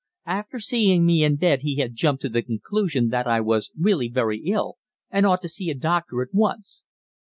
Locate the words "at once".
6.23-6.83